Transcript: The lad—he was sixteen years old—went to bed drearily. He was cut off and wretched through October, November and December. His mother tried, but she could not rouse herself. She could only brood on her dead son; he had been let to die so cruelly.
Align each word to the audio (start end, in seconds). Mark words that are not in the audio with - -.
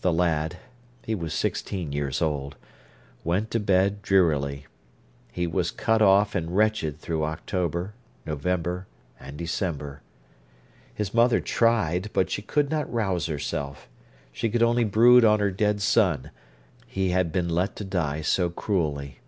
The 0.00 0.14
lad—he 0.14 1.14
was 1.14 1.34
sixteen 1.34 1.92
years 1.92 2.22
old—went 2.22 3.50
to 3.50 3.60
bed 3.60 4.00
drearily. 4.00 4.64
He 5.30 5.46
was 5.46 5.70
cut 5.70 6.00
off 6.00 6.34
and 6.34 6.56
wretched 6.56 6.98
through 6.98 7.24
October, 7.24 7.92
November 8.24 8.86
and 9.20 9.36
December. 9.36 10.00
His 10.94 11.12
mother 11.12 11.38
tried, 11.38 12.08
but 12.14 12.30
she 12.30 12.40
could 12.40 12.70
not 12.70 12.90
rouse 12.90 13.26
herself. 13.26 13.90
She 14.32 14.48
could 14.48 14.62
only 14.62 14.84
brood 14.84 15.22
on 15.22 15.38
her 15.40 15.50
dead 15.50 15.82
son; 15.82 16.30
he 16.86 17.10
had 17.10 17.30
been 17.30 17.50
let 17.50 17.76
to 17.76 17.84
die 17.84 18.22
so 18.22 18.48
cruelly. 18.48 19.18